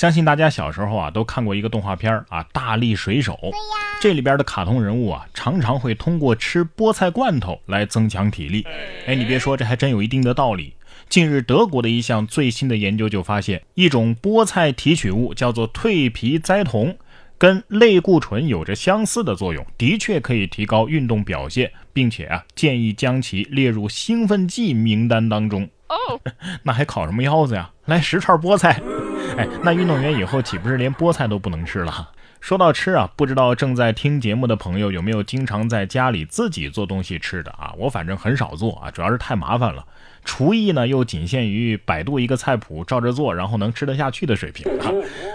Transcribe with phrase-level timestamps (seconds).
[0.00, 3.34] 相信大家小时候啊都看过一个动画片啊，《大力水手》。
[4.00, 8.66] 这里边的卡通人物啊，常常会通过吃菠菜罐头来增强体力。
[9.06, 10.72] 哎，你别说，这还真有一定的道理。
[11.10, 16.96] 近日，德国的一项最新的研究就发现，一种菠菜提取物叫做蜕皮甾酮，
[17.36, 25.68] 跟类固醇有着相似的作用，的确可以提高运动表现，并且啊，建议将其列入兴奋剂名单当中。
[25.90, 26.18] 哦，
[26.64, 27.70] 那还烤什么腰子呀？
[27.84, 28.80] 来十串菠菜。
[29.36, 32.10] 哎，那运动员以后岂不是连菠菜都不能吃了？
[32.40, 37.72] 说到吃啊，不知道正在听节目的朋友有没有经常在家里自己做东西吃的啊？
[37.76, 39.84] 我反正很少做啊，主要是太麻烦了。
[40.24, 44.92] 厨艺呢又仅限于百度一个菜谱照着做，然后能吃得下去的水平啊。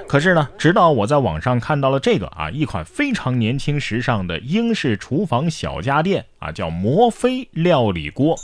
[0.08, 8.36] 可是呢，直到我在网上看到了这个啊，一款非常年轻时尚的英式厨房小家电啊，叫摩飞料理锅，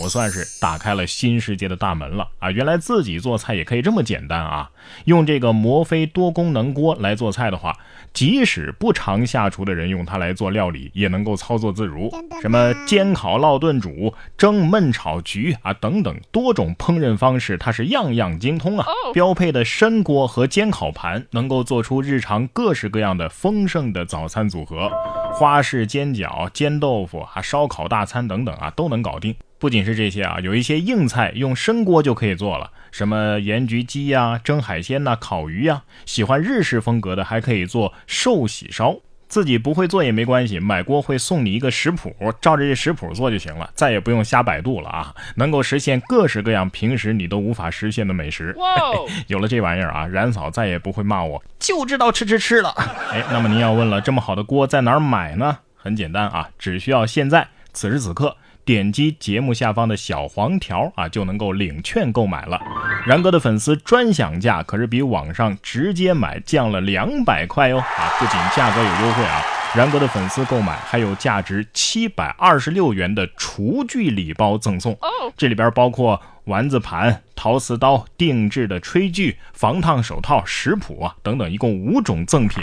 [0.00, 2.50] 我算是打开了新世界的大门了啊！
[2.50, 4.70] 原来自己做菜也可以这么简单啊！
[5.06, 7.76] 用这个摩飞多功能锅来做菜的话，
[8.14, 12.08] 即使不常下厨的人用它来做料理，也能够操作自如。
[12.40, 15.87] 什么煎烤烙炖煮、蒸焖炒焗啊等。
[15.88, 18.84] 等等多种烹饪方式，它是样样精通啊！
[19.14, 24.90] 标配的深锅和煎烤盘，能够做出日常各式各样的丰盛的早餐组合，
[25.32, 29.34] 花式煎饺、煎豆腐啊、烧烤大餐等等啊，都能搞定。
[29.58, 35.84] 不仅是这些啊，有一些硬菜用深锅就可以做了，什么盐焗鸡呀、蒸海鲜呐、烤鱼呀。
[36.04, 38.98] 喜欢日式风格的，还可以做寿喜烧。
[39.28, 45.14] 自己不会做也没关系，买锅会送你一个食谱，照着这食谱做就行了，再也不用瞎百度了啊！
[45.36, 48.56] 能够实现各式各样平时你都无法实现的美食。
[49.28, 52.70] 有了这玩意儿啊，冉嫂再也不会骂我，就知道吃吃吃了。
[53.12, 55.58] 哎，那么您要问了，这么好的锅在哪儿买呢？
[55.76, 58.36] 很简单啊，只需要现在此时此刻。
[58.64, 62.60] 点击节目下方的小黄条啊，就能够领券购买了。
[63.06, 68.12] 然哥的粉丝专享价可是比网上直接买降了两百块哟啊！
[68.18, 69.42] 不仅价格有优惠啊，
[69.74, 74.98] 然哥的粉丝购买还有价值七百二十六元的厨具礼包赠送。
[75.36, 82.62] 这里边包括丸子盘、陶瓷刀、定制的炊具、防烫手套、食谱啊等等，一共五种赠品。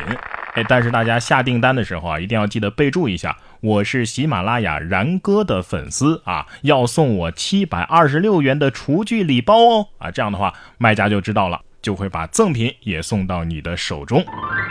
[0.55, 14.25] 哎，但是大家下订单的时候啊，一定要记得备注一下，我是喜马拉雅然哥的粉丝啊，要送我七百二十六元的厨具礼包哦啊，这样的话卖家就知道了，就会把赠品也送到你的手中。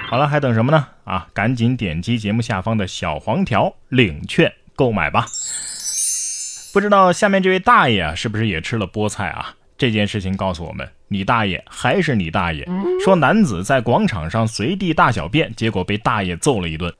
[0.09, 0.87] 好了，还等什么呢？
[1.05, 5.27] 啊，赶紧点击节目下方的小黄条领券购买吧。
[6.73, 9.55] 不知道下面这位大爷啊，是不是也吃了菠菜啊？
[9.77, 12.67] 这件事情告诉我们，你大爷还是你大爷。
[13.05, 16.93] 说男子在广场上随地大小便，结果被大爷揍了一顿。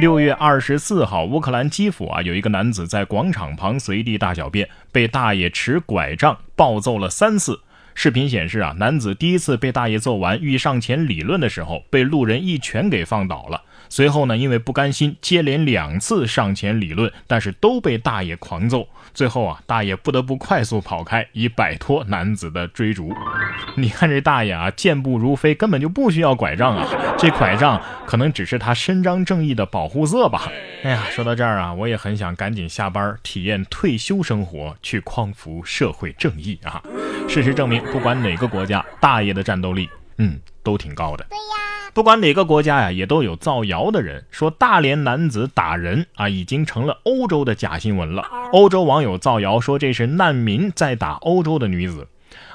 [0.00, 7.60] 六月二十四号，乌克兰基辅啊，有一个男子在广场旁随地大小便，被大爷持拐杖暴揍了三次。
[7.94, 13.62] 视频显示啊，男子第一次被大爷揍完，欲上前理论的时候，被路人一拳给放倒了。
[13.94, 18.88] 随后呢，因为不甘心，接连两次上前理论，但是都被大爷狂揍。
[19.12, 23.12] 最后啊，大爷不得不快速跑开，以摆脱男子的追逐。
[23.78, 26.88] 你看这大爷啊，健步如飞，根本就不需要拐杖啊。
[27.16, 30.50] 这拐杖可能只是他伸张正义的保护色吧。
[30.82, 36.82] 哎呀，说到这儿啊，我也很想赶紧下班，体验退休生活，去匡扶社会正义啊。
[37.28, 39.88] 事实证明，不管哪个国家，大爷的战斗力，
[40.18, 41.24] 嗯，都挺高的。
[41.30, 41.73] 对呀。
[41.94, 48.26] 不管哪个国家呀，也都有造谣的人说大连男子打人啊，已经成了欧洲的假新闻了。
[48.52, 52.08] 欧洲网友造谣说这是难民在打欧洲的女子。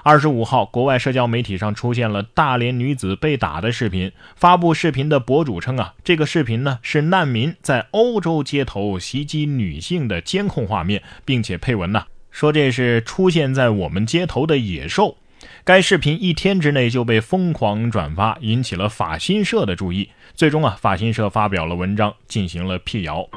[0.03, 4.11] 二十五号，国外社交媒体上出现了大连女子被打的视频。
[4.35, 15.15] 发布视频的博主称啊，这个视频呢是难民在欧洲街头袭击女性的监控画面，并且配文呢说这是出现在我们街头的野兽。
[15.63, 20.09] 该视频一天之内就被疯狂转发，引起了法新社的注意。
[20.33, 23.27] 最终啊，法新社发表了文章，进行了辟谣。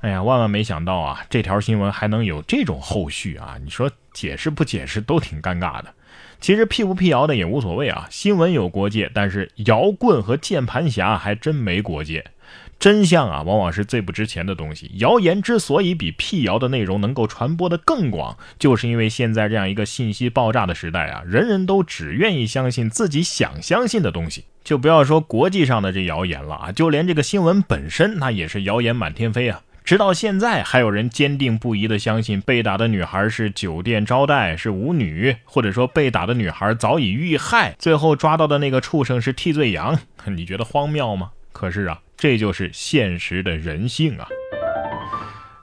[0.00, 3.56] 哎呀，万万没想到啊，这条新闻还能有这种后续啊！
[3.62, 5.92] 你说解释不解释都挺尴尬的。
[6.40, 12.24] 其实辟不辟谣的也无所谓啊，新闻有国界，但是摇棍和键盘侠还真没国界。
[12.78, 14.90] 真相啊，往往是最不值钱的东西。
[14.98, 24.44] 谣言之所以比辟谣的内容能够传播的更广，就是因为现在这样一个信息爆炸的时代啊，人人都只愿意相信自己想相信的东西。
[24.62, 29.62] 就不要说国际上的这谣言了啊，就连这个新闻本身，那也是谣言满天飞啊。
[29.82, 39.98] 直到现在，还有人坚定不移地相信被打的女孩是酒店招待，是舞女，或者说被打的女孩早已遇害，最后抓到的那个畜生是替罪羊。
[40.28, 41.30] 你觉得荒谬吗？
[41.52, 41.98] 可是啊。
[42.18, 44.26] 这就是现实的人性啊！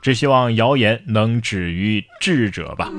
[0.02, 2.90] 只希望谣言能止于智者吧。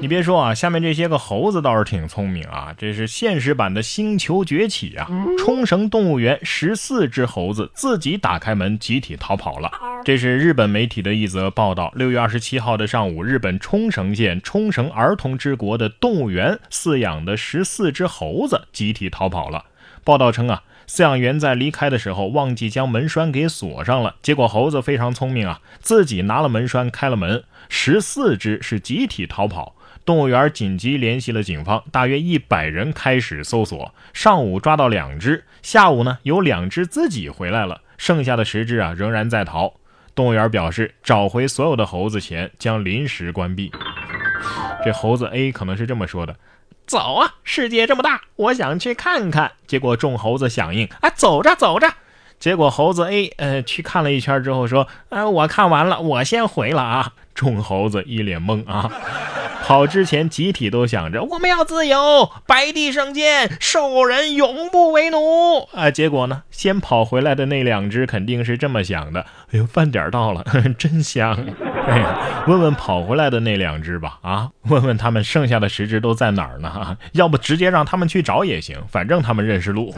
[0.00, 5.08] 你别说啊，下面这些个猴子倒是挺聪明啊，这是现实版的《星球崛起》啊！
[5.38, 9.70] 冲绳动物园十四只猴子自己打开门，集体逃跑了。
[10.04, 11.92] 这是日本媒体的一则报道。
[11.94, 19.66] 六月二十七号的上午，日本冲绳县冲绳儿童之国的动物园饲养的十四只猴子集体逃跑了。
[20.02, 20.64] 报道称啊。
[20.88, 29.76] 饲养员在离开的时候忘记将门栓给锁上了，结果猴子非常聪明啊，自己拿了门栓开了门，十四只是集体逃跑。
[30.06, 33.94] 动物园紧急联系了警方，大约一百人开始搜索。
[34.14, 39.74] 上午抓到两只，下午呢有两只自己回来了，剩下的十只啊仍然在逃。
[40.14, 43.70] 动物园表示，找回所有的猴子前将临时关闭。
[44.82, 46.34] 这猴子 A 可能是这么说的。
[46.86, 47.34] 走啊！
[47.44, 49.52] 世界这么大，我想去看看。
[49.66, 51.92] 结果众猴子响应啊，走着走着。
[52.38, 57.12] 结果猴子 A 呃去看了一圈之后说，呃我看完了，我先回了啊。
[57.34, 58.90] 众猴子一脸懵啊。
[59.64, 65.90] 跑之前，集体都想着我们要自由，白帝圣剑，兽人永不为奴啊！
[65.90, 70.42] 结果呢，先跑回来的那两只肯定是这么想的：哎呦，饭点到了，
[70.78, 71.36] 真香！
[71.90, 76.96] 哎呀，问问跑回来的那两只吧，啊，问问他们剩下的十只都在哪儿呢？
[77.12, 79.94] 要不直接让他们去找也行，反正他们认识路。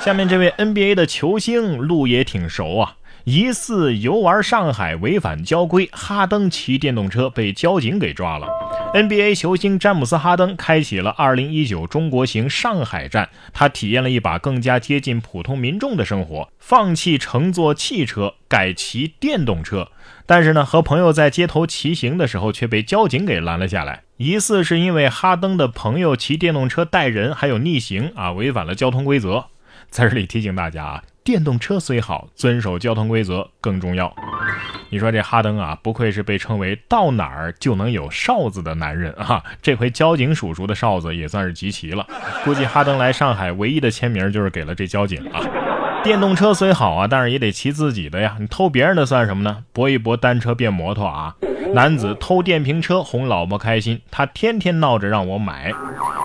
[0.00, 2.96] 下面这位 NBA 的球星路也挺熟啊。
[3.24, 8.48] 疑似游玩上海违反交规，哈登骑电动车被交警给抓了。
[8.94, 19.88] NBA 球星詹姆斯·哈登开启了2019中国行上海站，他体验了一把更加接近普通民众的生活，放弃乘坐汽车，改骑电动车。
[20.26, 29.46] 但是呢，和朋友在街头骑行的时候却被交警给拦了下来，疑似是因为哈登的朋友骑电动车带人，还有逆行啊，违反了交通规则。
[29.88, 31.02] 在这里提醒大家啊。
[31.24, 34.12] 电动车虽好，遵守交通规则更重要。
[34.90, 39.42] 你说这哈登啊，不愧是被称为到哪儿就能有哨子的男人啊！
[39.62, 42.04] 这回交警叔叔的哨子也算是集齐了。
[42.44, 45.40] 估计哈登来上海唯一的签名就是给了这交警啊。
[46.02, 48.36] 电动车虽好啊，但是也得骑自己的呀。
[48.40, 49.64] 你偷别人的算什么呢？
[49.72, 51.36] 搏一搏，单车变摩托啊！
[51.72, 55.72] 男子偷电瓶车哄老婆开心，他天天闹着让我买。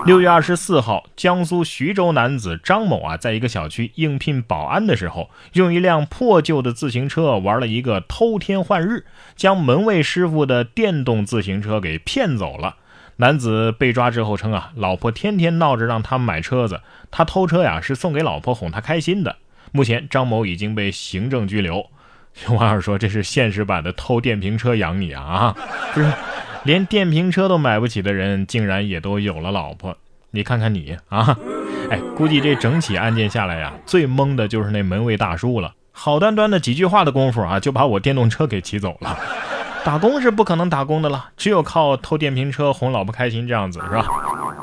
[0.08, 9.04] 六月二十四号，江苏徐州男子张某啊，在一个小区应聘保安的时候，用一辆破旧的自行车玩了一个偷天换日，
[9.36, 12.76] 将门卫师傅的电动自行车给骗走了。
[13.16, 19.36] 男子被抓之后称啊，老婆天天闹着让他买车子，他偷车呀是送给老婆哄她开心的。
[19.72, 21.84] 目前张某已经被行政拘留。
[22.46, 25.56] 有网友说这是现实版的偷电瓶车养你啊啊，
[25.92, 26.10] 不是。
[26.64, 29.96] 连电瓶车都买不起的人，竟然也都有了老婆。
[30.30, 31.36] 你看看你啊，
[31.90, 35.72] 哎，估计这整起案件下来呀，最懵的就是那门卫大叔了。
[35.92, 39.18] 好端端的几句话的功夫啊，就把我电动车给骑走了。
[39.84, 44.06] 打工是不可能打工的了，只有靠偷电瓶车哄老婆开心这样子是吧？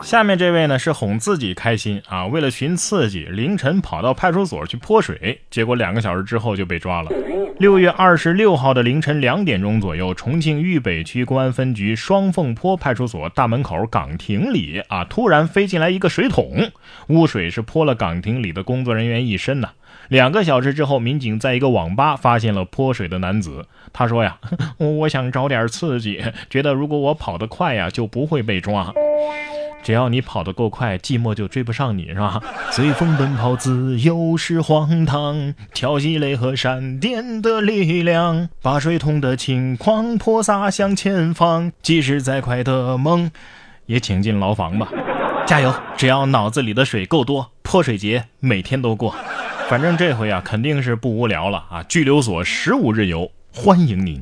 [0.06, 7.10] 下面这位呢是哄自己开心啊，为了寻刺激，凌晨跑到派出所去泼水，结果两个小时之后就被抓了。
[7.58, 16.70] 六月二十六号的凌晨两点钟左右，重庆渝北区公安分局双凤坡派出所大门口岗亭里啊，突然飞进来一个水桶，
[17.08, 19.72] 污水是泼了岗亭里的工作人员一身呐。
[20.10, 23.66] 两个小时之后，民警在一个网吧发现了泼水的男子。
[23.92, 24.38] 他说呀，
[24.78, 28.94] 我想找点刺激，觉得如果我跑得快呀，就不会被抓。
[29.86, 32.42] 只要你跑得够快，寂寞就追不上你，是吧？
[32.74, 41.72] 随风奔跑，自由是荒唐，调戏雷和闪电的力量，把水桶的轻狂泼洒向前方。
[41.84, 43.30] 即使再快的梦，
[43.86, 44.90] 也请进牢房吧。
[45.46, 45.72] 加油！
[45.96, 49.14] 只要脑子里的水够多，泼水节每天都过。
[49.70, 51.84] 反正这回啊，肯定是不无聊了啊！
[51.84, 54.20] 拘留所十五日游，欢迎您。